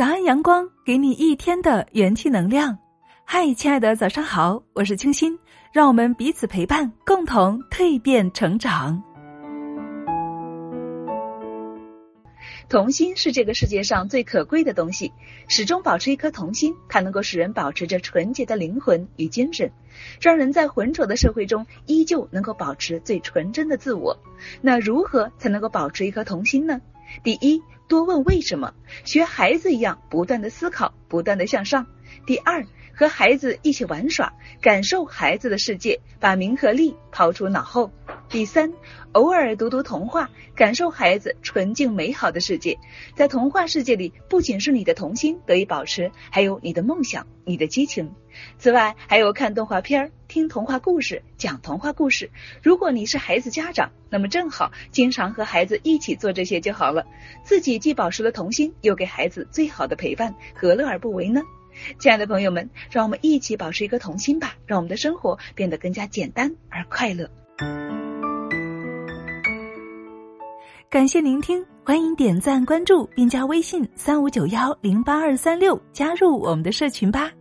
[0.00, 2.78] 早安阳光，给你一天的元气能量。
[3.22, 5.38] 嗨，亲爱的，早上好，我是清新，
[5.74, 9.02] 让我们彼此陪伴，共同蜕变成长。
[12.70, 15.12] 童心是这个世界上最可贵的东西，
[15.48, 19.70] 始终保持一颗童心，它能够使人保持着纯洁的灵魂与精神，
[20.18, 24.18] 让人在浑浊的社会中依旧能够保持最纯真的自我。
[24.62, 26.80] 那如何才能够保持一颗童心呢？
[27.22, 28.72] 第一，多问为什么，
[29.04, 31.86] 学孩子一样不断的思考，不断的向上。
[32.26, 37.90] 第二，和孩子一起玩耍，感受孩子的世界，把名和利抛出脑后。
[38.28, 38.72] 第三，
[39.12, 42.78] 偶尔读读童话，感受孩子纯净美好的世界。
[43.16, 48.14] 在童话世界里，不仅是你的童心得以保持，还有你的梦想、你的激情。
[48.58, 52.30] 此外，还有看动画片儿、听童话故事、讲童话故事。
[52.62, 57.04] 如果你是孩子家长，那么正好经常和孩子一起做这些就好了。
[57.42, 61.42] 自己既保持了童心，又给孩子最好的陪伴，何乐而不为呢？
[61.98, 67.28] 亲爱的朋友们，让我们一起保持一颗童心吧，让我们的生活变得更加简单而快乐。
[70.88, 77.32] 感谢聆听，欢迎点赞关注并加微信三五九幺零八二三六加入我们的社群吧。